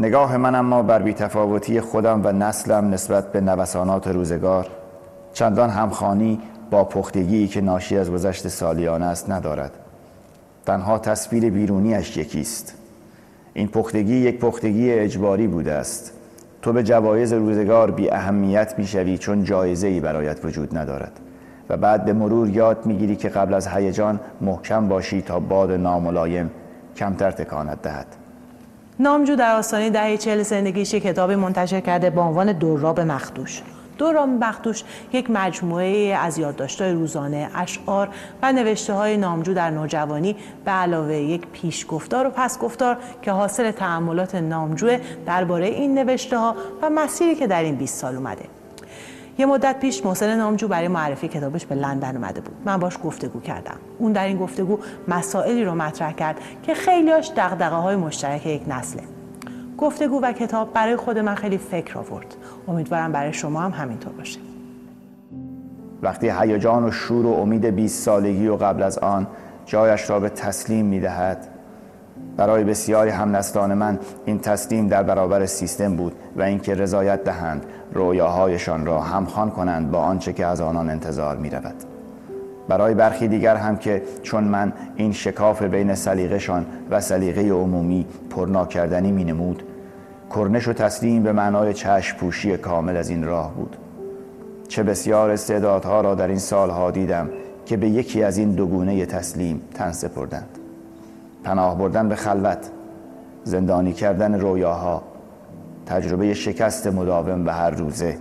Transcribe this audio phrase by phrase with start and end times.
[0.00, 4.66] نگاه من اما بر بیتفاوتی خودم و نسلم نسبت به نوسانات روزگار.
[5.32, 9.72] چندان همخانی با پختگی که ناشی از گذشت سالیان است ندارد.
[10.66, 12.74] تنها تصویر بیرونیش یکیست.
[13.54, 16.12] این پختگی یک پختگی اجباری بوده است.
[16.62, 21.12] تو به جوایز روزگار بی اهمیت می‌شوی چون جایزه ای برایت وجود ندارد
[21.68, 26.50] و بعد به مرور یاد می‌گیری که قبل از هیجان محکم باشی تا باد ناملایم
[26.96, 28.06] کمتر تکانت دهد.
[29.00, 33.62] نامجو در آستانه دهه چهل زندگیش کتاب منتشر کرده با عنوان دوراب مخدوش
[33.98, 34.82] دوراب مخدوش
[35.12, 38.08] یک مجموعه از یادداشت‌های روزانه، اشعار
[38.42, 44.34] و نوشته های نامجو در نوجوانی به علاوه یک پیشگفتار و پسگفتار که حاصل تعملات
[44.34, 44.88] نامجو
[45.26, 48.44] درباره این نوشته ها و مسیری که در این 20 سال اومده.
[49.38, 52.56] یه مدت پیش محسن نامجو برای معرفی کتابش به لندن اومده بود.
[52.64, 53.76] من باش گفتگو کردم.
[53.98, 54.78] اون در این گفتگو
[55.08, 59.02] مسائلی رو مطرح کرد که خیلیاش دقدقه های مشترک یک نسله.
[59.78, 62.34] گفتگو و کتاب برای خود من خیلی فکر آورد.
[62.68, 64.40] امیدوارم برای شما هم همینطور باشه.
[66.02, 69.26] وقتی هیجان و شور و امید 20 سالگی و قبل از آن
[69.66, 71.55] جایش را به تسلیم می‌دهد
[72.36, 78.86] برای بسیاری همنسلان من این تسلیم در برابر سیستم بود و اینکه رضایت دهند رویاهایشان
[78.86, 81.74] را همخوان کنند با آنچه که از آنان انتظار می رود.
[82.68, 88.66] برای برخی دیگر هم که چون من این شکاف بین سلیقهشان و سلیقه عمومی پرنا
[88.66, 89.62] کردنی می نمود
[90.34, 93.76] کرنش و تسلیم به معنای چشم پوشی کامل از این راه بود
[94.68, 97.28] چه بسیار استعدادها را در این سالها دیدم
[97.66, 100.58] که به یکی از این دوگونه تسلیم تن سپردند
[101.46, 102.70] پناه بردن به خلوت
[103.44, 105.02] زندانی کردن رویاها
[105.86, 108.18] تجربه شکست مداوم و هر روزه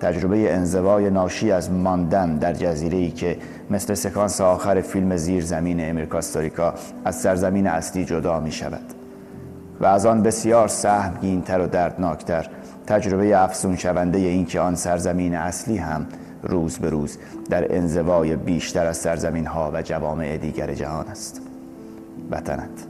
[0.00, 3.36] تجربه انزوای ناشی از ماندن در جزیره ای که
[3.70, 8.94] مثل سکانس آخر فیلم زیر زمین امریکاستوریکا از سرزمین اصلی جدا می شود
[9.80, 12.46] و از آن بسیار سهمگینتر و دردناکتر
[12.86, 16.06] تجربه افسون شونده این که آن سرزمین اصلی هم
[16.42, 17.18] روز به روز
[17.50, 21.47] در انزوای بیشتر از سرزمین ها و جوامع دیگر جهان است.
[22.30, 22.86] وطنت.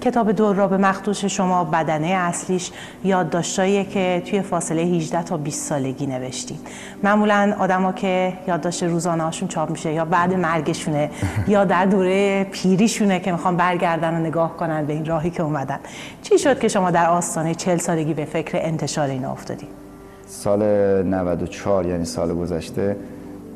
[0.00, 2.70] کتاب دور را به مخدوش شما بدنه اصلیش
[3.04, 6.58] یادداشتاییه که توی فاصله 18 تا 20 سالگی نوشتیم.
[7.02, 11.10] معمولا آدما که یادداشت روزانه هاشون چاپ میشه یا بعد مرگشونه
[11.48, 15.78] یا در دوره پیریشونه که می‌خوان برگردن و نگاه کنن به این راهی که اومدن.
[16.22, 19.66] چی شد که شما در آستانه 40 سالگی به فکر انتشار این افتادی؟
[20.26, 20.62] سال
[21.02, 22.96] 94 یعنی سال گذشته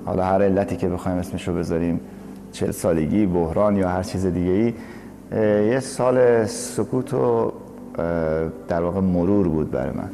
[0.04, 2.00] حالا هر علتی که بخوایم اسمش رو بذاریم
[2.52, 4.74] 40 سالگی بحران یا هر چیز دیگه ای
[5.70, 7.52] یه سال سکوت و
[8.68, 10.10] در واقع مرور بود برای من.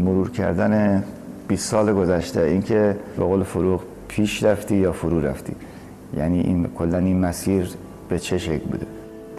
[0.00, 1.04] مرور کردن
[1.48, 5.54] 20 سال گذشته اینکه به قول فروغ پیش رفتی یا فرو رفتی؟
[6.16, 7.70] یعنی این کلا این مسیر
[8.08, 8.86] به چه شکل بوده؟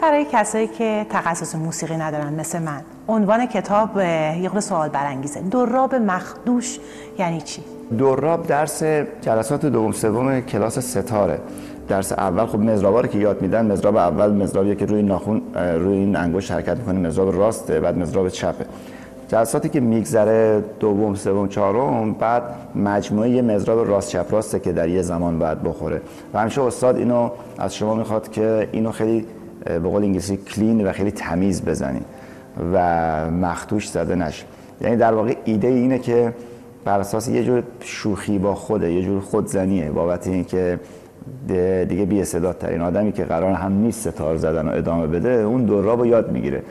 [0.00, 5.40] برای کسایی که تخصص موسیقی ندارن مثل من عنوان کتاب یه سوال برانگیزه.
[5.40, 6.78] دراب مخدوش
[7.18, 7.62] یعنی چی؟
[7.98, 8.82] دراب درس
[9.20, 11.38] جلسات دوم سوم کلاس ستاره.
[11.92, 16.16] درس اول خب مزرابا که یاد میدن مزراب اول مزرابیه که روی ناخون روی این
[16.16, 17.08] انگشت حرکت می‌کنه.
[17.08, 18.64] مزراب راسته بعد مزراب چپه.
[19.28, 22.42] جلساتی که میگذره دوم سوم چهارم بعد
[22.74, 26.00] مجموعه مزراب راست چپ راسته که در یه زمان باید بخوره.
[26.34, 29.26] و همیشه استاد اینو از شما می‌خواد که اینو خیلی
[29.64, 32.04] به قول انگلیسی کلین و خیلی تمیز بزنید
[32.74, 34.44] و مختوش زده نشه.
[34.80, 36.32] یعنی در واقع ایده اینه که
[36.84, 40.78] بر اساس یه جور شوخی با خوده یه جور خودزنیه بابت اینکه
[41.88, 42.24] دیگه بی
[42.60, 46.32] ترین آدمی که قرار هم نیست ستار زدن و ادامه بده اون دورا رو یاد
[46.32, 46.62] می‌گیره.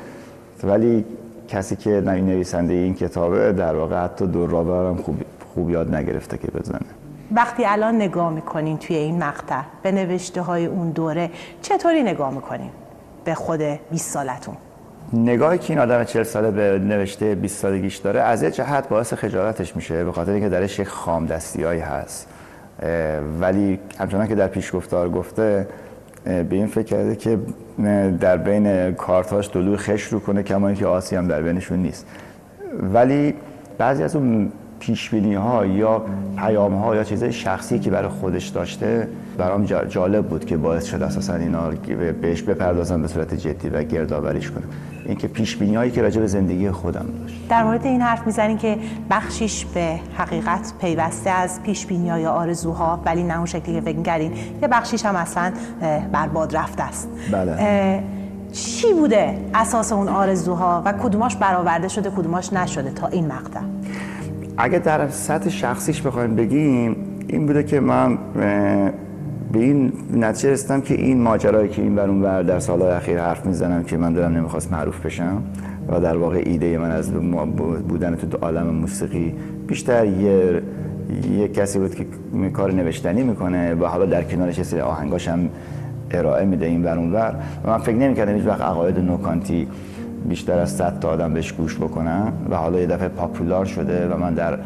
[0.63, 1.05] ولی
[1.47, 5.15] کسی که نویسنده این کتابه در واقع حتی دورا هم خوب,
[5.53, 6.79] خوب یاد نگرفته که بزنه.
[7.35, 11.29] وقتی الان نگاه می‌کنین توی این مقطع به نوشته های اون دوره
[11.61, 12.69] چطوری نگاه می‌کنین
[13.25, 13.61] به خود
[13.91, 14.55] 20 سالتون؟
[15.13, 19.13] نگاهی که این آدم 40 ساله به نوشته 20 سالگیش داره از یه جهت باعث
[19.13, 22.27] خجالتش میشه به خاطر اینکه درش یک خام دستیایی هست.
[23.41, 25.67] ولی همچنان که در پیشگفتار گفته
[26.23, 27.39] به این فکر کرده که
[28.19, 32.07] در بین کارتاش دلو خش رو کنه کما اینکه آسی هم در بینشون نیست.
[32.93, 33.33] ولی
[33.77, 36.05] بعضی از اون پیش ها یا
[36.37, 39.07] پیام ها یا چیزای شخصی که برای خودش داشته
[39.37, 41.69] برام جالب بود که باعث شد اساسا اینا
[42.21, 44.63] بهش بپردازم به صورت جدی و گردآوریش کنم
[45.11, 47.47] اینکه پیش بینی هایی که راجع به زندگی خودم داشت.
[47.49, 48.77] در مورد این حرف می‌زنین که
[49.09, 54.01] بخشیش به حقیقت پیوسته از پیش بینی های آرزوها ولی نه اون شکلی که فکر
[54.01, 54.31] کردین
[54.61, 55.51] یه بخشیش هم اصلا
[56.11, 57.09] برباد رفته است.
[57.31, 58.03] بله.
[58.51, 63.59] چی بوده اساس اون آرزوها و کدوماش برآورده شده کدوماش نشده تا این مقطع؟
[64.57, 66.95] اگه در سطح شخصیش بخوایم بگیم
[67.27, 68.17] این بوده که من
[69.53, 73.45] به این نتیجه رسیدم که این ماجرایی که این برون بر در سالهای اخیر حرف
[73.45, 75.43] می‌زنم که من دارم نمی‌خواست معروف بشم
[75.87, 77.11] و در واقع ایده من از
[77.87, 79.33] بودن تو عالم موسیقی
[79.67, 80.61] بیشتر یه
[81.37, 82.05] یه کسی بود که
[82.53, 85.49] کار نوشتنی می‌کنه و حالا در کنارش یه سری آهنگاش هم
[86.11, 89.67] ارائه میده این برون ور و من فکر نمی‌کردم هیچ وقت عقاید نوکانتی
[90.29, 94.17] بیشتر از 100 تا آدم بهش گوش بکنم و حالا یه دفعه پاپولار شده و
[94.17, 94.59] من در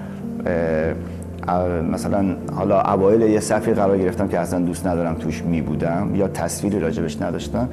[1.92, 2.26] مثلا
[2.56, 6.80] حالا اوایل یه صفی قرار گرفتم که اصلا دوست ندارم توش می بودم یا تصویری
[6.80, 7.70] راجبش نداشتم.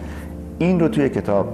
[0.59, 1.47] این رو توی کتاب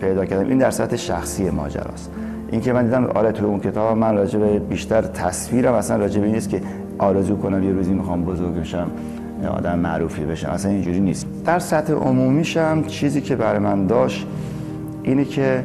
[0.00, 0.48] پیدا کردم.
[0.48, 2.10] این در سطح شخصی ماجراست.
[2.50, 5.74] این که من دیدم آره توی اون کتاب من راجب بیشتر تصویرم.
[5.74, 6.60] اصلا راجب نیست که
[6.98, 8.90] آرزو کنم یه روزی می‌خوام بزرگ بشم
[9.56, 10.48] آدم معروفی بشم.
[10.48, 11.26] اصلا اینجوری نیست.
[11.44, 14.26] در سطح عمومیشم چیزی که برای من داشت
[15.02, 15.64] اینه که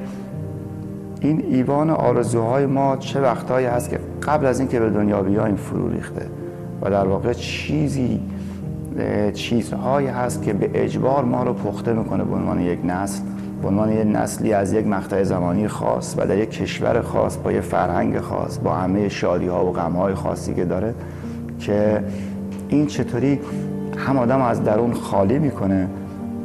[1.21, 5.89] این ایوان آرزوهای ما چه وقتهایی هست که قبل از اینکه به دنیا بیایم فرو
[5.89, 6.25] ریخته.
[6.81, 8.19] و در واقع چیزی
[9.33, 13.23] چیزهایی هست که به اجبار ما رو پخته می‌کنه به عنوان یک نسل.
[13.61, 17.51] به عنوان یک نسلی از یک مقطع زمانی خاص و در یک کشور خاص با
[17.51, 20.93] یک فرهنگ خاص با همه شادی ها و غم های خاصی که داره
[21.59, 22.03] که
[22.69, 23.39] این چطوری
[23.97, 25.87] هم آدم از درون خالی می‌کنه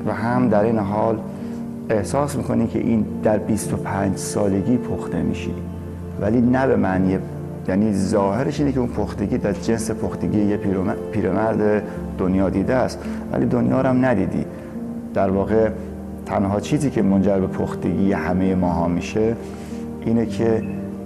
[0.07, 1.19] و هم در این حال
[1.91, 5.55] احساس می‌کنی که این در 25 سالگی پخته میشی.
[6.21, 7.19] ولی نه به معنی
[7.69, 10.57] یعنی ظاهرش اینه که اون پختگی در جنس پختگی یه
[11.13, 11.83] پیرمرد
[12.19, 12.99] دنیا دیده است.
[13.33, 14.45] ولی دنیا رو هم ندیدی.
[15.15, 15.71] در واقع
[16.27, 19.37] تنها چیزی که منجر به پختگی همه ماها میشه
[20.05, 20.63] اینه که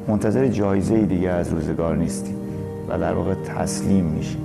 [0.09, 2.35] منتظر جایزه دیگه از روزگار نیستی
[2.89, 4.39] و در واقع تسلیم میشی.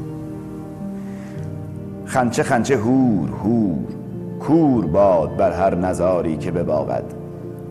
[2.06, 3.78] خنچه خنچه هور هور.
[4.40, 7.04] کور باد بر هر نظاری که بباغد.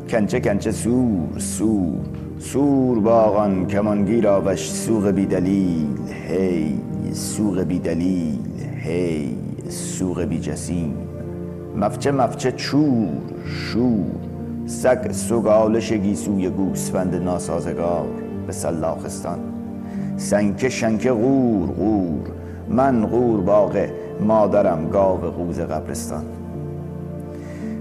[0.08, 2.21] کنچه کنچه سور سور.
[2.42, 5.98] سور باغان کمانگیر آوش سوق بی دلیل
[6.28, 6.78] هی
[7.12, 8.38] سوق بی دلیل
[8.82, 9.36] هی
[9.68, 10.96] سوق بی جسیم
[11.76, 13.08] مفچه مفچه چور
[13.44, 14.04] شور
[14.66, 18.06] سگ سگالش گیسوی گوسفند ناسازگار
[18.46, 19.38] به سلاخستان.
[20.16, 22.30] سنکه شنکه غور غور
[22.68, 26.24] من غور باغه مادرم گاو قوز قبرستان.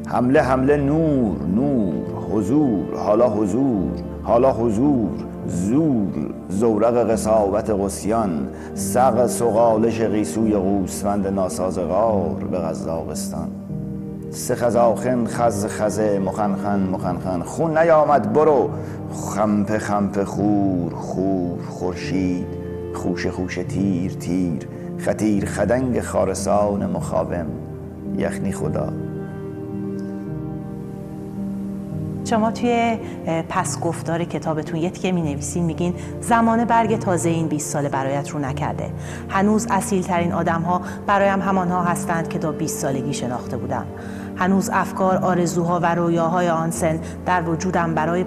[0.07, 1.93] حمله حمله نور نور
[2.31, 4.10] حضور حالا حضور.
[4.23, 5.09] حالا حضور
[5.47, 13.49] زور زورق قصاوت قسیان سق سقالش غیسوی قوسفند ناسازغار به غزاقستان
[14.31, 18.69] سه خزاخن خز خزه مخنخن مخنخن خون نیامد برو.
[19.13, 22.45] خمپ خمپ خور خور خورشید.
[22.93, 24.67] خوش خوش تیر تیر.
[24.97, 27.45] خطیر خدنگ خارسان مخاوم.
[28.17, 28.93] یخنی خدا.
[32.31, 32.97] شما توی
[33.49, 38.29] پس گفتار کتابتون یه تیکه می نویسین میگین زمان برگ تازه این 20 ساله برایت
[38.29, 38.91] رو نکرده.
[39.29, 43.85] هنوز اصیل ترین آدم ها برایم همانها هستند که تا 20 سالگی شناخته بودم.
[44.37, 48.25] هنوز افکار آرزوها و رویاهای آن سن در وجودم برای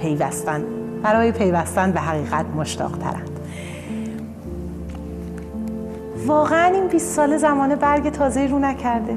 [0.00, 0.64] پیوستن
[1.02, 3.30] برای پیوستن به حقیقت مشتاق ترند
[6.26, 9.16] واقعا این 20 ساله زمان برگ تازه رو نکرده.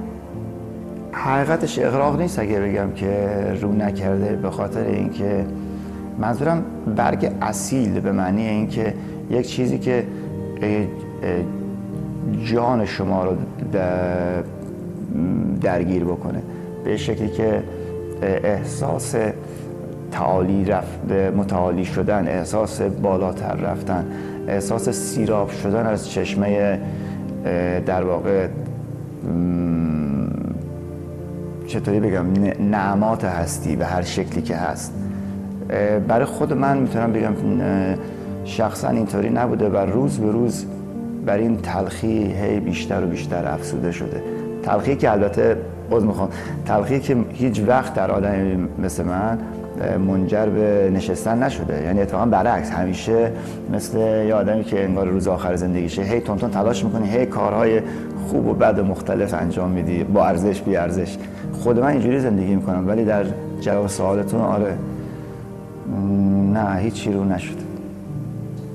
[1.17, 3.27] حقیقتش اقراق نیست اگه بگم که
[3.61, 5.45] رو نکرده به خاطر اینکه
[6.19, 6.63] منظورم
[6.95, 8.93] برگ اصیل به معنی اینکه
[9.29, 10.03] یک چیزی که
[12.43, 13.31] جان شما رو
[15.61, 16.41] درگیر بکنه.
[16.83, 17.63] به شکلی که
[18.21, 19.15] احساس
[20.11, 24.05] تعالی رفت متعالی شدن احساس بالاتر رفتن
[24.47, 26.79] احساس سیراب شدن از چشمه
[27.85, 28.47] در واقع
[31.67, 32.25] چطوری بگم
[32.59, 34.93] نعمات هستی به هر شکلی که هست.
[36.07, 37.33] برای خود من می‌تونم بگم
[38.45, 40.65] شخصا اینطوری نبوده و روز به روز
[41.25, 44.23] بر این تلخی هی بیشتر و بیشتر افسوده شده.
[44.63, 45.57] تلخی که البته
[45.89, 46.29] باز می‌خوام
[46.65, 49.37] تلخی که هیچ وقت در آدم مثل من
[50.07, 51.83] منجر به نشستن نشده.
[51.83, 53.31] یعنی اتفاقا برعکس همیشه
[53.73, 57.81] مثل یه آدمی که انگار روز آخر زندگیشه هی تون تلاش می‌کنی هی کارهای
[58.27, 61.17] خوب و بد و مختلف انجام میدی با ارزش بی ارزش.
[61.53, 63.25] خود من اینجوری زندگی می‌کنم ولی در
[63.61, 64.77] جواب سوالتون آره.
[66.53, 67.61] نه هیچی رو نشده.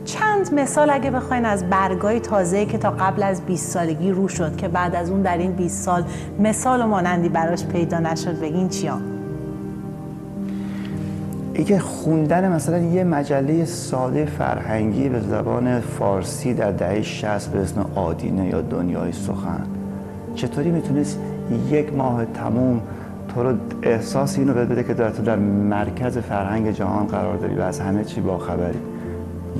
[0.05, 4.57] چند مثال اگه بخواین از برگای تازه که تا قبل از 20 سالگی رو شد
[4.57, 6.05] که بعد از اون در این 20 سال
[6.41, 9.12] مثال و مانندی براش پیدا نشد بگین چیان
[11.55, 17.87] اینکه خوندن مثلا یه مجله ساده فرهنگی به زبان فارسی در دهه 60 به اسم
[17.95, 19.67] آدینه یا دنیای سخن
[20.35, 21.19] چطوری می‌تونست
[21.71, 22.81] یک ماه تموم
[23.29, 27.61] تو رو احساس اینو بده که در تو در مرکز فرهنگ جهان قرار داری و
[27.61, 28.79] از همه چی باخبری؟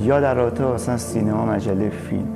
[0.03, 2.29] یا در رابطه مثلا سینما مجله فیلم.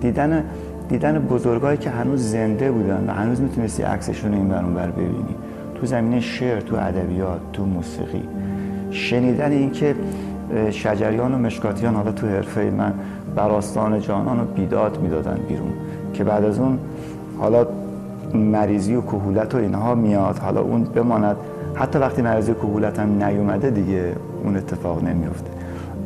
[0.00, 0.44] دیدن
[0.88, 5.34] دیدن بزرگایی که هنوز زنده بودن و هنوز می‌تونستی عکسشون این بر بر ببینی.
[5.74, 8.22] تو زمینه شعر تو ادبیات تو موسیقی.
[8.92, 9.94] شنیدن اینکه
[10.70, 12.92] شجریان و مشکاتیان حالا تو حرفه من
[13.36, 15.72] براستان جانان و بیداد می‌دادن بیرون.
[16.14, 16.78] که بعد از اون
[17.38, 17.66] حالا
[18.34, 20.38] مریضی و کهولت و اینها میاد.
[20.38, 21.36] حالا اون بماند.
[21.74, 24.12] حتی وقتی مریضی و کهولت هم نیومده دیگه
[24.44, 25.50] اون اتفاق نمیفته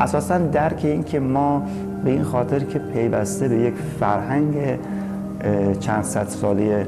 [0.01, 1.63] اساسا درک این که ما
[2.05, 4.55] به این خاطر که پیوسته به یک فرهنگ
[5.81, 6.87] چند صد ساله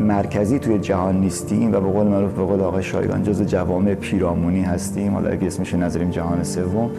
[0.00, 4.62] مرکزی توی جهان نیستیم و به قول معروف به قول آقای شایگان جز جوامع پیرامونی
[4.62, 5.14] هستیم.
[5.14, 6.90] حالا اگه اسمش نظریم جهان سوم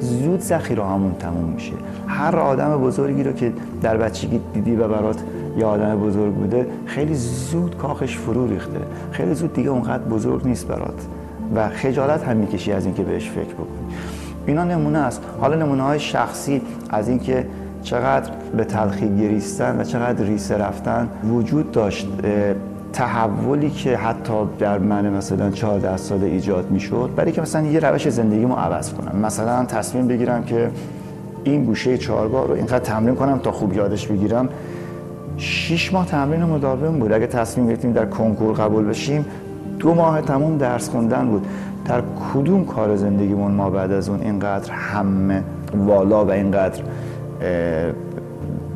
[0.00, 1.72] زود ذخیره همون تموم میشه.
[2.06, 5.22] هر آدم بزرگی رو که در بچگی دیدی و برات
[5.58, 8.80] یه آدم بزرگ بوده خیلی زود کاخش فرو ریخته.
[9.10, 11.06] خیلی زود دیگه اونقدر بزرگ نیست برات.
[11.54, 13.94] و خجالت هم می‌کشی از اینکه بهش فکر بکنی.
[14.46, 15.22] اینا نمونه است.
[15.40, 17.46] حالا نمونه های شخصی از اینکه
[17.84, 22.08] چقدر به تلخی گریستن و چقدر ریسه رفتن وجود داشت
[22.92, 28.08] تحولی که حتی در من مثلا 14 ساله ایجاد می‌شد برای که مثلا یه روش
[28.08, 29.18] زندگیمو عوض کنم.
[29.18, 30.70] مثلا تصمیم بگیرم که
[31.44, 34.48] این گوشه چهارگاه رو اینقدر تمرین کنم تا خوب یادش بگیرم.
[35.36, 37.12] شیش ماه تمرین مداوم بود.
[37.12, 39.24] اگه تصمیم گرفتیم در کنکور قبول بشیم
[39.78, 41.46] دو ماه تموم درس خوندن بود.
[41.84, 42.02] در
[42.34, 45.42] کدوم کار زندگیمون ما بعد از اون اینقدر همه
[45.76, 46.82] والا و اینقدر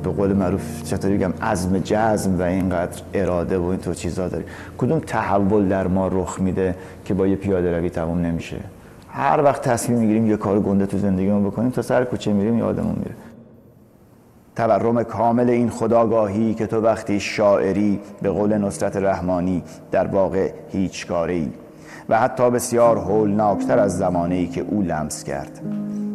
[0.03, 4.47] به قول معروف چطوری بگم عزم جزم و اینقدر اراده و اینطور چیزا داریم
[4.79, 6.75] کدوم تحول در ما رخ میده
[7.05, 8.57] که با یه پیاده روی تموم نمیشه؟
[9.11, 12.95] هر وقت تصمیم می‌گیریم یه کار گنده تو زندگیمون بکنیم تا سر کوچه میریم یادمون
[12.99, 13.15] میره.
[14.57, 21.07] تورم کامل این خداگاهی که تو وقتی شاعری به قول نصرت رحمانی در واقع هیچ
[21.07, 21.53] کاری
[22.09, 25.61] و حتی بسیار هولناکتر از زمانه ای که او لمس کرد.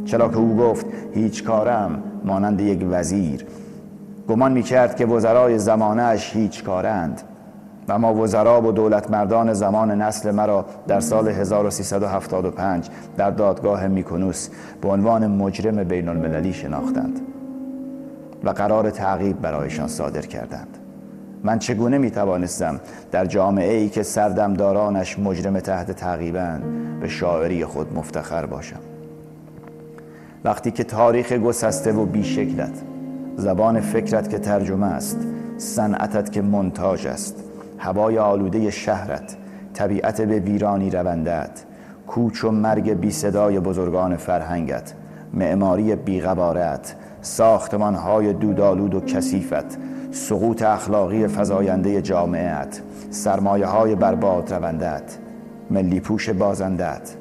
[0.05, 3.45] چرا که او گفت هیچ کارم مانند یک وزیر.
[4.27, 7.21] گمان می کرد که وزرای زمانش هیچ کارند.
[7.87, 14.49] و ما وزرا و دولت مردان زمان نسل مرا در سال 1375 در دادگاه میکنوس
[14.81, 17.19] به عنوان مجرم بین المللی شناختند
[18.43, 20.77] و قرار تعقیب برایشان صادر کردند.
[21.43, 22.79] من چگونه می توانستم
[23.11, 26.63] در جامعه ای که سردمدارانش مجرم تحت تعقیبند
[26.99, 28.92] به شاعری خود مفتخر باشم؟
[30.43, 32.81] وقتی که تاریخ گسسته و بیشکلت
[33.37, 35.17] زبان فکرت که ترجمه است
[35.57, 37.43] صنعتت که منتاج است
[37.77, 39.37] هوای آلوده شهرت
[39.73, 41.63] طبیعت به ویرانی روندت
[42.07, 44.93] کوچ و مرگ بی صدای بزرگان فرهنگت
[45.33, 49.77] معماری بیغبارت ساختمان های دودالود و کثیفت
[50.11, 55.17] سقوط اخلاقی فزاینده جامعت سرمایه های برباد روندت
[55.71, 57.12] ملی پوش بازندت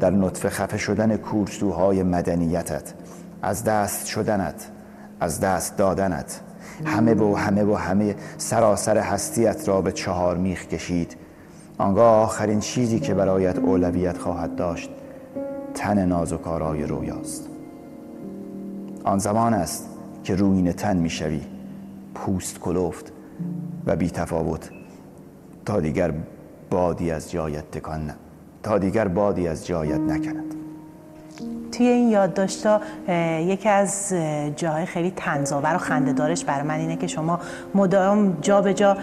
[0.00, 2.94] در نطفه خفه شدن کورسوهای مدنیتت
[3.42, 4.70] از دست شدنت
[5.20, 6.40] از دست دادنت
[6.84, 11.16] همه و همه و همه سراسر هستیت را به چهار میخ کشید.
[11.78, 14.90] آنگاه آخرین چیزی که برایت اولویت خواهد داشت
[15.74, 17.48] تن ناز و کارای رویاست.
[19.04, 19.88] آن زمان است
[20.24, 21.40] که روین تن می‌شوی
[22.14, 23.12] پوست کلفت
[23.86, 24.70] و بی تفاوت
[25.66, 26.14] تا دیگر
[26.70, 28.12] بادی از جایت تکان
[28.66, 30.54] تا دیگر بادی از جایت نکند
[31.72, 32.80] توی این یادداشتا
[33.40, 34.14] یکی از
[34.56, 37.40] جاهای خیلی تنزاور و خندهدارش برای من اینه که شما
[37.74, 38.96] مدام جا به جا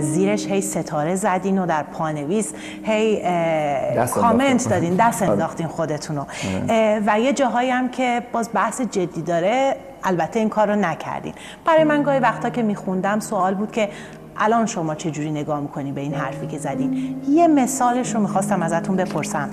[0.00, 3.22] زیرش هی ستاره زدین و در پانویس هی
[4.14, 5.32] کامنت دادین دست آره.
[5.32, 7.02] انداختین خودتونو آره.
[7.06, 11.34] و یه جاهایی هم که باز بحث جدی داره البته این کار رو نکردین
[11.64, 13.88] برای من گاهی وقتا که میخوندم سوال بود که
[14.38, 18.62] الان شما چه جوری نگاه می‌کنی به این حرفی که زدین؟ یه مثالش رو می‌خواستم
[18.62, 19.50] ازتون بپرسم.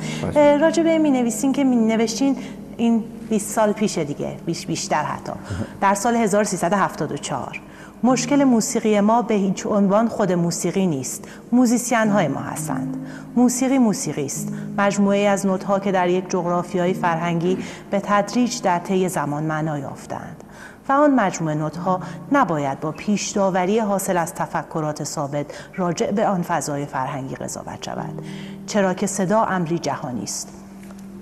[0.62, 2.38] راجع به می نویسین که می نوشتین
[2.78, 5.34] این 20 سال پیش دیگه بیش بیشتر حتی.
[5.82, 7.62] در سال 1374
[8.04, 11.28] مشکل موسیقی ما به هیچ عنوان خود موسیقی نیست.
[11.52, 12.98] موزیسین های ما هستند.
[13.36, 14.48] موسیقی موسیقی است
[14.78, 17.58] مجموعه از نوت ها که در یک جغرافیای فرهنگی
[17.92, 20.43] به تدریج در طی زمان معنا یافتند.
[20.90, 22.00] و آن نوت ها
[22.32, 28.22] نباید با پیش داوری حاصل از تفکرات ثابت راجع به آن فضای فرهنگی قضاوت شود.
[28.68, 30.50] چرا که صدا امری جهانی است.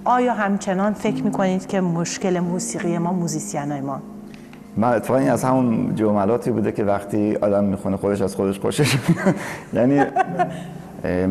[0.06, 4.01] آیا همچنان فکر می‌کنید که مشکل موسیقی ما موزیسین ما؟
[4.77, 8.98] من اتفاقا این از همون جملاتی بوده که وقتی آدم می‌خونه خودش از خودش خوشش
[9.74, 10.03] یعنی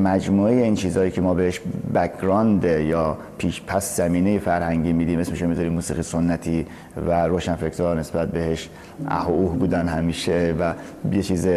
[0.04, 1.60] مجموعه این چیزهایی که ما بهش
[1.94, 6.66] background یا پیش پس زمینه فرهنگی میدیم اسمش می‌ذاریم موسیقی سنتی
[7.06, 8.68] و روشنفکرها نسبت بهش
[9.08, 10.74] اه و اوه بودن همیشه و
[11.12, 11.48] یه چیز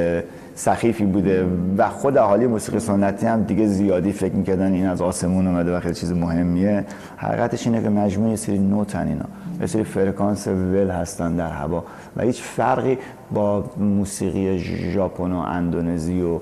[0.55, 1.45] سخیفی بوده
[1.77, 5.79] و خود اهالی موسیقی سنتی هم دیگه زیادی فکر می‌کردن این از آسمون اومده و
[5.79, 6.85] خیلی چیز مهمیه.
[7.17, 9.25] حقیقتش اینه که مجموعه سری نتن اینا.
[9.61, 11.83] یه سری فرکانس ول هستن در هوا
[12.17, 12.97] و هیچ فرقی
[13.31, 14.59] با موسیقی
[14.93, 16.39] ژاپن و اندونزی و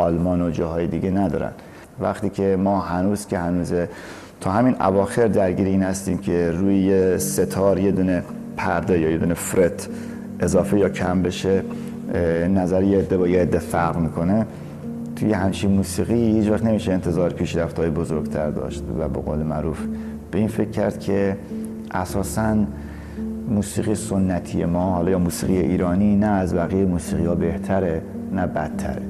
[0.00, 1.52] آلمان و جاهای دیگه ندارن.
[2.00, 3.72] وقتی که ما هنوز که هنوز
[4.40, 8.22] تا همین اواخر درگیر این هستیم که روی ستار یه دونه
[8.56, 9.88] پرده یا یه دونه فرت
[10.40, 11.62] اضافه یا کم بشه
[12.54, 14.46] نظر یه عده با یه عده فرق می‌کنه.
[15.16, 19.78] توی همچین موسیقی هیچ وقت نمیشه انتظار پیشرفت های بزرگتر داشت و به قول معروف
[20.30, 21.36] به این فکر کرد که
[21.90, 22.56] اساسا
[23.48, 28.02] موسیقی سنتی ما حالا یا موسیقی ایرانی نه از بقیه موسیقی ها بهتره
[28.32, 29.09] نه بدتره.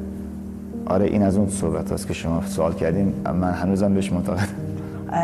[0.86, 3.14] آره این از اون صحبت هست که شما سوال کردین.
[3.34, 4.48] من هنوزم بهش معتقدم.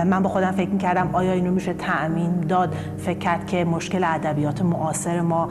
[0.06, 4.62] من با خودم فکر کردم آیا اینو میشه تأمین داد فکر کرد که مشکل ادبیات
[4.62, 5.48] معاصر ما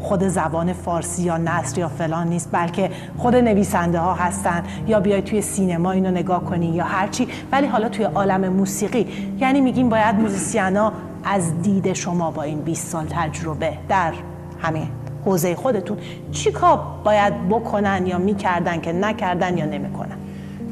[0.00, 4.62] خود زبان فارسی یا نصر یا فلان نیست بلکه خود نویسنده ها هستن.
[4.86, 9.06] یا بیای توی سینما اینو نگاه کنی یا هرچی ولی حالا توی عالم موسیقی
[9.38, 10.92] یعنی میگیم باید موزیسیانا
[11.24, 14.12] از دید شما با این 20 سال تجربه در
[14.60, 14.86] همین
[15.24, 15.96] حوزه خودتون
[16.32, 20.16] چی کار باید بکنن یا می‌کردن که نکردن یا نمی‌کنن؟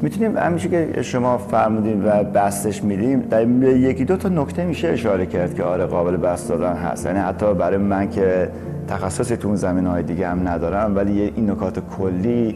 [0.01, 5.25] می‌تونیم همیشه که شما فرمودین و بستش میدیم در یکی دو تا نکته میشه اشاره
[5.25, 7.05] کرد که آره قابل بست دادن هست.
[7.05, 8.49] یعنی حتی برای من که
[8.87, 12.55] تخصصی تو اون زمین های دیگه هم ندارم ولی این نکات کلی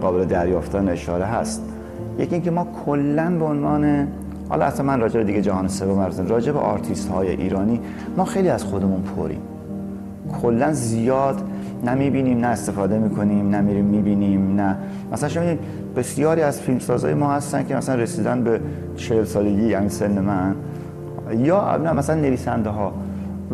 [0.00, 1.62] قابل دریافتن اشاره هست.
[2.18, 4.08] یکی اینکه ما کلا به عنوان
[4.48, 7.80] حالا اصلا من راجع دیگه جهان سوم راجع به آرتیست های ایرانی
[8.16, 9.40] ما خیلی از خودمون پریم.
[10.42, 11.42] کلا زیاد
[11.84, 14.76] نه می‌بینیم نه استفاده می‌کنیم نه میریم می‌بینیم نه.
[15.12, 15.44] مثلا شما
[15.96, 18.60] بسیاری از فیلمسازهای ما هستن که مثلا رسیدن به
[18.96, 20.54] 40 سالگی یعنی سن من.
[21.38, 22.92] یا نه مثلا نویسنده ها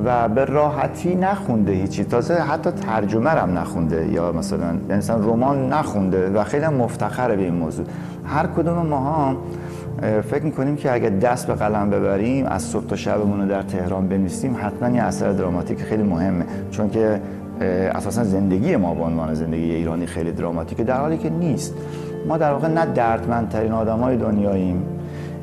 [0.05, 2.05] و به راحتی نخونده هیچی.
[2.05, 7.43] تازه حتی ترجمه هم نخونده یا مثلا یعنی مثلا رمان نخونده و خیلی مفتخره به
[7.43, 7.87] این موضوع.
[8.25, 9.37] هر کدوم ما ها
[10.31, 14.09] فکر می‌کنیم که اگر دست به قلم ببریم از صبح تا شبمون رو در تهران
[14.09, 16.45] بنویسیم حتما یه اثر دراماتیک خیلی مهمه.
[16.71, 17.21] چون که
[17.95, 21.75] اساسا زندگی ما به عنوان زندگی ایرانی خیلی دراماتیکه در حالی که نیست.
[22.29, 24.83] ما در واقع نه دردمندترین آدم های دنیاییم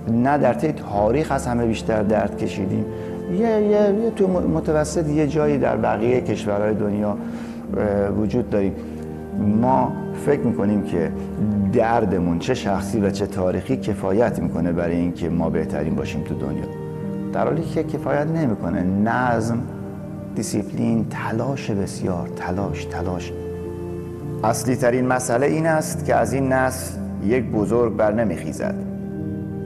[0.07, 2.85] نه در طی تاریخ از همه بیشتر درد کشیدیم.
[3.31, 3.71] یه, یه،,
[4.03, 7.17] یه تو متوسط یه جایی در بقیه کشورهای دنیا
[8.17, 8.73] وجود داریم.
[9.39, 9.91] ما
[10.25, 11.11] فکر می‌کنیم که
[11.73, 16.65] دردمون چه شخصی و چه تاریخی کفایت می‌کنه برای اینکه ما بهترین باشیم تو دنیا.
[17.33, 18.83] در حالی که کفایت نمی‌کنه.
[18.83, 19.59] نظم
[20.35, 23.31] دیسیپلین تلاش بسیار تلاش تلاش.
[24.43, 28.75] اصلی ترین مسئله این است که از این نسل یک بزرگ بر نمیخیزد.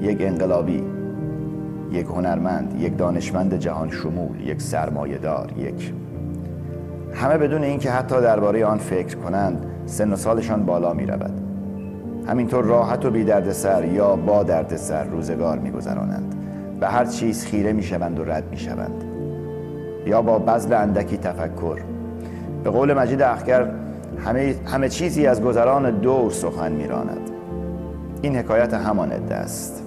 [0.01, 0.83] یک انقلابی
[1.91, 5.93] یک هنرمند یک دانشمند جهان شمول یک سرمایهدار یک
[7.17, 11.41] همه بدون اینکه حتی درباره آن فکر کنند سن و سالشان بالا می رود
[12.27, 16.35] همینطور راحت و بی سر یا با سر روزگار می گذرانند
[16.79, 19.03] به هر چیز خیره می شوند و رد می شوند
[20.05, 21.77] یا با بذل اندکی تفکر.
[22.63, 23.67] به قول مجید اخگر
[24.25, 27.29] همه, همه چیزی از گذران دور سخن میراند.
[28.21, 29.83] این حکایت همان عده است.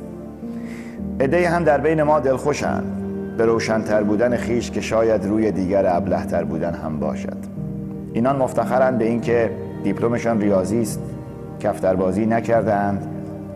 [1.20, 2.99] عده هم در بین ما دلخوشند.
[3.40, 7.36] به روشنتر بودن خیش که شاید روی دیگر ابلهتر بودن هم باشد.
[8.12, 9.50] اینان مفتخرند به اینکه
[9.84, 11.00] دیپلمشان ریاضی است
[11.60, 13.06] کفتربازی نکردند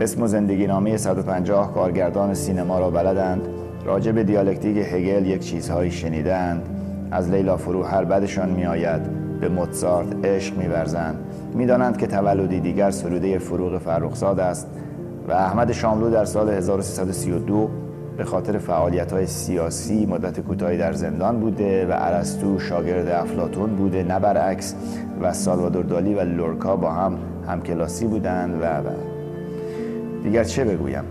[0.00, 3.48] اسم و زندگی نامه 150 کارگردان سینما را بلدند
[3.84, 6.62] راجع به دیالکتیک هگل یک چیزهایی شنیدند
[7.10, 9.02] از لیلا فرو هر بدشان میآید
[9.40, 11.18] به موتسارت عشق میورزند.
[11.54, 14.66] می‌دانند که تولدی دیگر سروده فروغ فرخزاد است
[15.28, 17.83] و احمد شاملو در سال 1332
[18.16, 24.02] به خاطر فعالیت های سیاسی مدت کوتاهی در زندان بوده و ارسطو شاگرد افلاتون بوده
[24.02, 24.74] نه برعکس.
[25.20, 28.90] و سالوادور دالی و لورکا با هم همکلاسی بودند و, و.
[30.22, 31.04] دیگر چه بگویم؟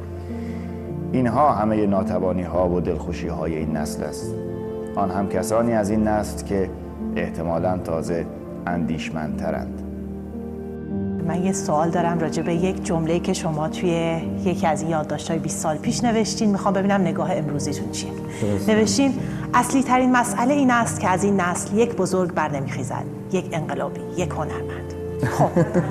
[1.12, 4.36] اینها همه ناتوانی ها و دلخوشی های این نسل است.
[4.96, 6.70] آن هم کسانی از این نسل که
[7.16, 8.26] احتمالا تازه
[8.68, 9.83] اندیشمندترند.
[11.28, 15.40] من یه سوال دارم راجع به یک جمله که شما توی یکی از این یادداشت‌های
[15.40, 16.50] 20 سال پیش نوشتین.
[16.50, 18.10] می‌خوام ببینم نگاه امروزیتون چیه.
[18.68, 19.14] نوشتین
[19.54, 24.00] اصلی ترین مسئله این است که از این نسل یک بزرگ بر نمیخیزد یک انقلابی
[24.18, 24.94] یک هنرمند.
[25.24, 25.50] خب.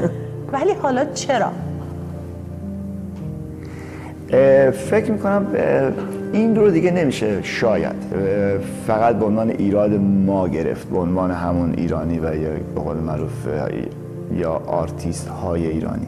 [0.53, 1.51] ولی حالا چرا؟
[4.73, 5.47] فکر می‌کنم
[6.33, 7.97] این رو دیگه نمیشه شاید.
[8.87, 9.92] فقط به عنوان ایراد
[10.27, 13.47] ما گرفت به عنوان همون ایرانی و یا به قول معروف
[14.37, 16.07] یا آرتیست های ایرانی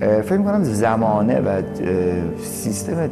[0.00, 1.62] فکر می‌کنم زمانه و
[2.42, 3.10] سیستم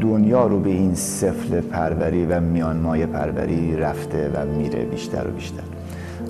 [0.00, 5.62] دنیا رو به این سفل پروری و میانمای پروری رفته و میره بیشتر و بیشتر.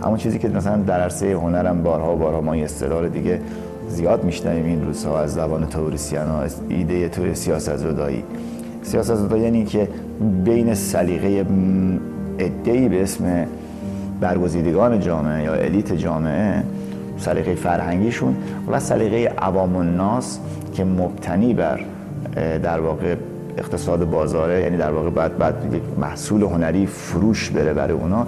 [0.05, 3.41] همون چیزی که مثلا در عرصه هنرم بارها و بارها ما استدار دیگه
[3.89, 8.25] زیاد میشنویم این روزها از زبان توریسیان ها ایده تو سیاست زدایی
[8.83, 9.89] سیاست زدایی یعنی که
[10.45, 11.47] بین سلیقه
[12.39, 13.47] ادهی به اسم
[14.21, 16.63] برگزیدگان جامعه یا الیت جامعه
[17.21, 18.37] سلیقه فرهنگیشون
[18.73, 20.39] و سلیقه عوام الناس
[20.75, 21.81] که مبتنی بر
[22.63, 23.15] در واقع
[23.59, 25.55] اقتصاد بازاره یعنی در واقع بعد بعد
[26.01, 28.27] محصول هنری فروش بره برای اونا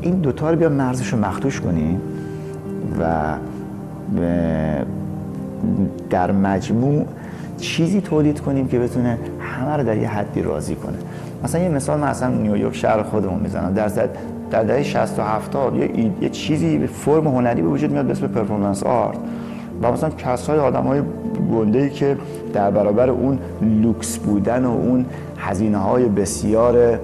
[0.00, 2.00] این دوتا رو بیا مرزش رو مختوش کنیم
[3.00, 3.34] و
[6.10, 7.06] در مجموع
[7.58, 10.96] چیزی تولید کنیم که بتونه همه رو در یه حدی راضی کنه.
[11.44, 13.74] مثلا یه مثال من اصلا نیویورک شهر خودمون می‌زنم.
[13.74, 13.88] در
[14.50, 18.26] در دهه 60 و 70 یه, یه چیزی فرم هنری به وجود میاد به اسم
[18.26, 19.18] performance art.
[19.82, 21.02] و مثلا کسای آدم های
[21.52, 22.16] گنده ای که
[22.52, 25.06] در برابر اون لوکس بودن و اون
[25.38, 26.98] هزینه های بسیار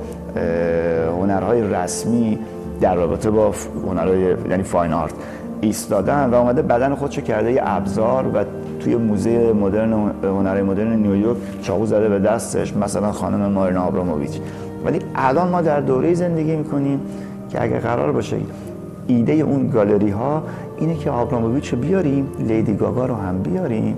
[1.21, 2.39] هنرهای رسمی
[2.81, 3.53] در رابطه با
[3.87, 5.13] هنرهای یعنی fine art
[5.61, 8.45] ایستادن و آمده بدن خودشو کرده؟ یه ابزار و
[8.81, 14.41] توی موزه مدرن هنرهای مدرن نیویورک چاقو زده به دستش مثلا خانم مارینا آبراموویچ
[14.85, 17.01] ولی الان ما در دوره زندگی می‌کنیم
[17.55, 18.37] که اگر قرار باشه
[19.07, 20.43] ایده اون گالری ها
[20.79, 23.97] اینه که آبراموویچ رو بیاریم لیدی گاگا رو هم بیاریم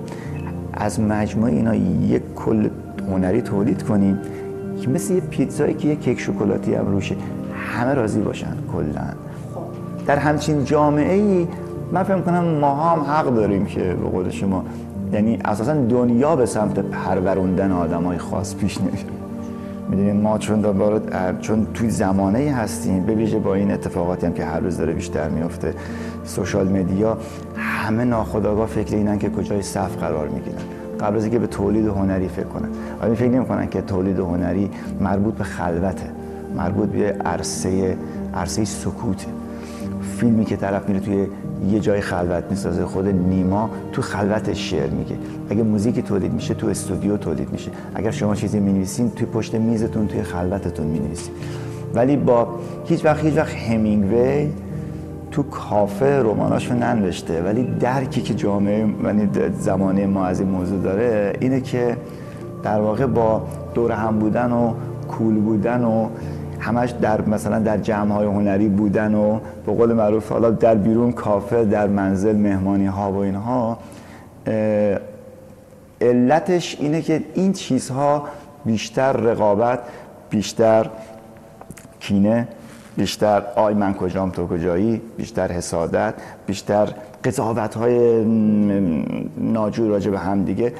[0.73, 2.69] از مجموعه اینا یک کل
[3.11, 4.19] هنری تولید کنیم
[4.81, 7.15] که مثل یه پیتزایی که یه کیک شکلاتی هم روشه
[7.73, 9.07] همه راضی باشن کلا.
[10.05, 11.47] در همچین جامعه ای
[11.91, 14.65] من فکر کنم ما هم حق داریم که به قول شما
[15.13, 19.16] یعنی اساسا دنیا به سمت پروروندن آدمای خاص پیش نمیره.
[19.89, 21.01] می‌دونیم ما چون دوباره
[21.41, 25.29] چون توی زمانه هستیم به ویژه با این اتفاقاتی هم که هر روز داره بیشتر
[25.29, 25.73] میفته
[26.25, 27.17] سوشال مدیا
[27.55, 30.57] همه ناخودآگاه فکر اینن که کجای صف قرار می‌گیرن.
[30.99, 32.69] قبل از اینکه به تولید هنری فکر کنن.
[33.01, 34.71] آیا فکر نمی‌کنن که تولید هنری
[35.01, 36.09] مربوط به خلوته
[36.55, 37.97] مربوط به عرصه
[38.33, 39.27] عرصه سکوته.
[40.17, 41.27] فیلمی که طرف میره توی
[41.71, 45.15] یه جای خلوت می‌سازه خود نیما تو خلوتش شعر میگه.
[45.49, 47.71] اگه موزیکی تولید میشه تو استودیو تولید میشه.
[47.95, 51.33] اگر شما چیزی می‌نویسین توی پشت میزتون توی خلوتتون می‌نویسین.
[51.93, 52.47] ولی با
[52.85, 54.49] هیچ وقت هیچ وقت همینگوی
[55.31, 57.41] تو کافه رماناشو ننوشته.
[57.41, 61.97] ولی درکی که جامعه یعنی زمانه ما از این موضوع داره اینه که
[62.63, 63.41] در واقع با
[63.73, 64.73] دور هم بودن و
[65.07, 66.07] کول بودن و
[66.67, 71.11] همش در مثلا در جمع های هنری بودن و به قول معروف حالا در بیرون
[71.11, 73.77] کافه در منزل مهمانی ها و اینها
[76.01, 78.27] علتش اینه که این چیزها
[78.65, 79.79] بیشتر رقابت
[80.29, 80.89] بیشتر
[81.99, 82.47] کینه
[82.97, 86.13] بیشتر آی من کجام تو کجایی بیشتر حسادت
[86.47, 86.89] بیشتر
[87.23, 88.25] قضاوت های
[89.37, 90.73] ناجور راجع به هم دیگه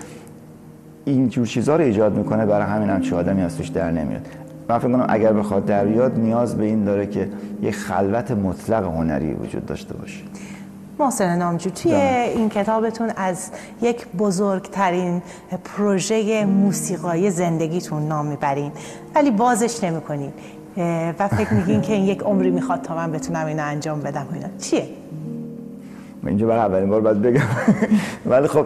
[1.05, 4.27] اینجور چیزها رو ایجاد می‌کنه برای همین هم چه آدمی از توش در نمیاد.
[4.69, 7.29] من فکر کنم اگر بخواد در بیاد نیاز به این داره که
[7.61, 10.19] یک خلوت مطلق هنری وجود داشته باشه.
[10.99, 13.51] محسن نامجو توی این کتابتون از
[13.81, 15.21] یک بزرگترین
[15.63, 18.71] پروژه موسیقایی زندگیتون نام می‌برین
[19.15, 20.33] ولی بازش نمی‌کنین.
[21.19, 24.47] و فکر میگین که این یک عمری می‌خواد تا من بتونم اینو انجام بدم اینا.
[24.59, 24.87] چیه؟
[26.27, 27.41] اینجا برای اولین بار باید بگم.
[28.31, 28.65] ولی خب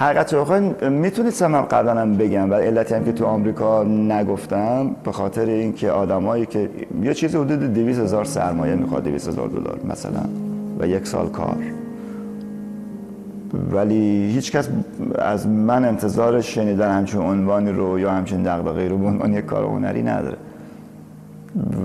[0.00, 5.12] حقیقت رو می‌تونید من قبلا هم بگم و علتی هم که تو آمریکا نگفتم به
[5.12, 6.70] خاطر اینکه آدمایی که
[7.02, 10.20] یه چیزی حدود 200 هزار سرمایه می‌خواد 200 هزار دلار مثلا
[10.80, 11.56] و یک سال کار.
[13.72, 14.68] ولی هیچ کس
[15.18, 19.64] از من انتظار شنیدن همچون عنوانی رو یا همچین دغدغه‌ای رو به عنوان یک کار
[19.64, 20.36] هنری نداره.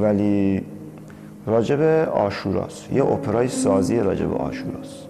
[0.02, 0.62] ولی
[1.48, 2.94] راجب آشوراست.
[2.94, 5.08] یه اپرای سازی راجب آشوراست.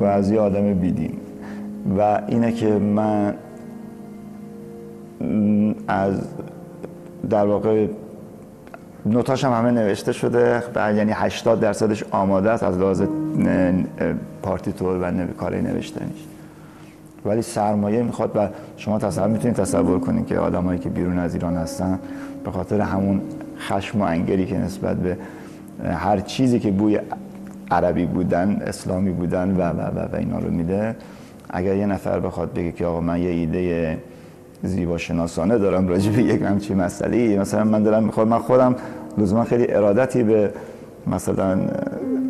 [0.00, 1.12] و از یه آدم بیدین.
[1.98, 3.34] و اینه که من
[5.88, 6.14] از
[7.30, 7.86] در واقع
[9.06, 13.02] نوتاش هم همه نوشته شده یعنی 80 درصدش آماده است از لحاظ
[14.42, 15.26] پارتیتور و.
[15.26, 16.24] کاری نوشتنیش
[17.24, 21.56] ولی سرمایه می‌خواد و شما تصور می‌تونید تصور کنید که آدمایی که بیرون از ایران
[21.56, 21.98] هستن
[22.44, 23.20] به خاطر همون
[23.58, 25.16] خشم و انگری که نسبت به
[25.92, 27.00] هر چیزی که بوی
[27.70, 30.96] عربی بودن اسلامی بودن و و و, و اینا رو میده
[31.52, 33.98] اگر یه نفر بخواد بگه که آقا من یه ایده
[34.62, 38.76] زیبا شناسانه دارم راجع به یک همچین مسئله مثلا من دارم می‌خوام من خودم
[39.18, 40.52] لزوما خیلی ارادتی به
[41.06, 41.60] مثلا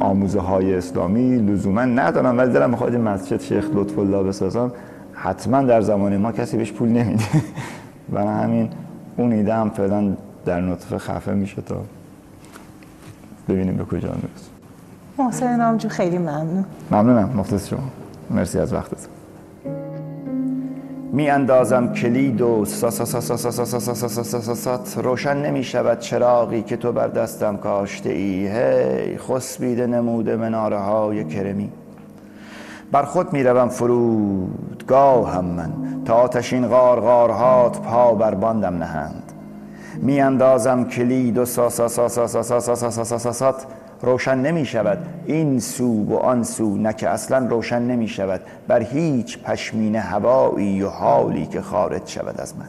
[0.00, 4.72] آموزه های اسلامی لزوما ندارم ولی دارم می‌خواد مسجد شیخ لطف الله بسازم
[5.12, 7.24] حتما در زمان ما کسی بهش پول نمیده.
[8.12, 8.68] برای همین
[9.16, 10.12] اون ایده هم فعلا
[10.46, 11.76] در نطفه خفه میشه تا
[13.48, 14.50] ببینیم به کجا می‌رسه.
[15.18, 16.64] محسن نامجو خیلی ممنون.
[16.90, 17.99] ممنونم مختص شما.
[18.30, 19.12] مرسی از وقتتون
[21.12, 22.64] می اندازم کلید و
[24.96, 31.24] روشن نمی شود چراغی که تو بر دستم کاشته ای هی خسبیده نموده مناره های
[31.24, 31.70] کرمی
[32.92, 35.72] بر خود می روم فرودگاه هم من
[36.04, 36.64] تا آتشین
[37.82, 39.32] پا بر باندم نهند
[40.02, 43.70] می اندازم کلید و سات
[44.02, 48.82] روشن نمی شود این سو و آن سو نه که اصلا روشن نمی شود بر
[48.82, 52.68] هیچ پشمین هوایی و حالی که خارج شود از من.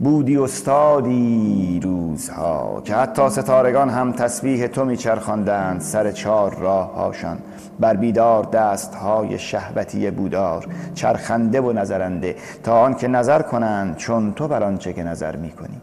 [0.00, 7.38] بودی استادی روزها که حتی ستارگان هم تسبیح تو میچرخاندند سر چار راه هاشان
[7.80, 14.32] بر بیدار دست های شهوتی بودار چرخنده و نظرنده تا آن که نظر کنند چون
[14.32, 15.80] تو بر آنچه که نظر می‌کنی.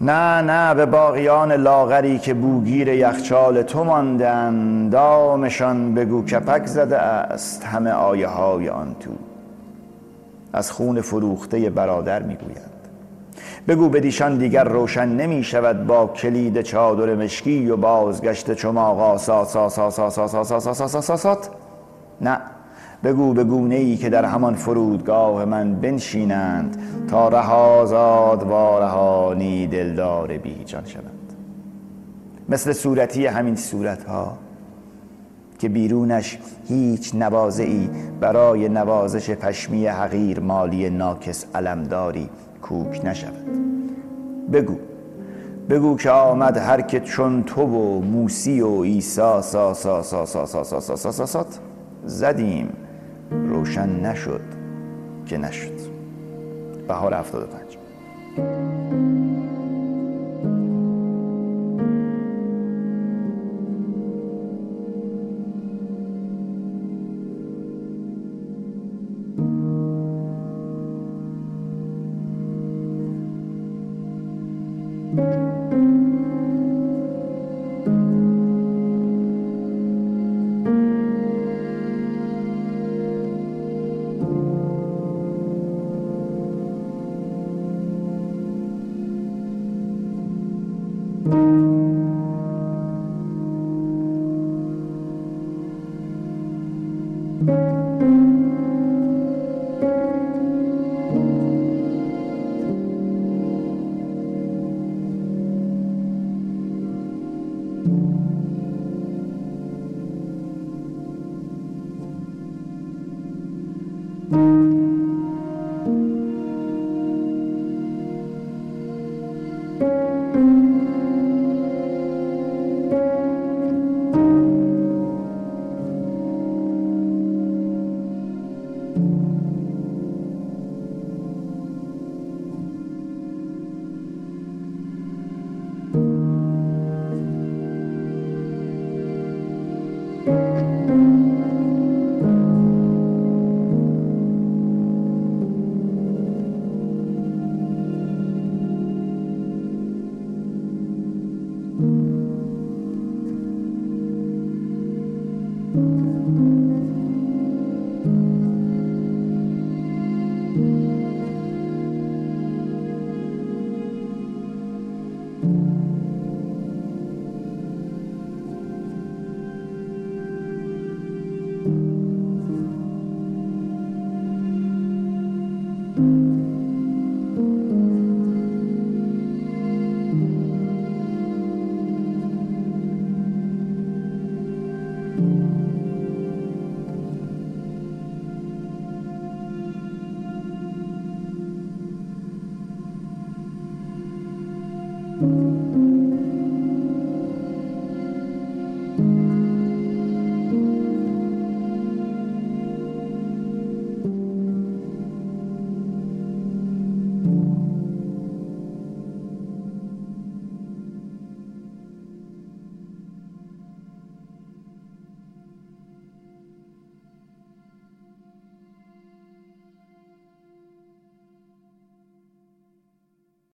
[0.00, 7.64] نه نه به باقیان لاغری که بوگیر یخچال تو ماندن دامشان بگو کپک زده است
[7.64, 9.10] همه آیه های آن تو
[10.52, 12.70] از خون فروخته برادر می‌گویند
[13.68, 19.56] بگو بدیشان دیگر روشن نمی شود با کلید چادر مشکی و بازگشت چماق آسات
[22.20, 22.38] نه
[23.04, 26.76] بگو به گونه ای که در همان فرودگاه من بنشینند
[27.08, 31.32] تا رهازاد و رهانی دلدار بیجان شوند
[32.48, 34.38] مثل صورتی همین صورت ها
[35.58, 42.30] که بیرونش هیچ نوازعی برای نوازش پشمی حقیر مالی ناکس علمداری
[42.62, 43.46] کوک نشود
[44.52, 44.76] بگو
[45.70, 50.46] بگو که آمد هر که چون تو و موسی و سا سا سا سا سا
[50.46, 51.46] سا سا سا سا
[52.04, 52.68] زدیم
[53.30, 54.40] روشن نشد
[55.26, 55.80] که نشد.
[56.88, 57.78] بهار 75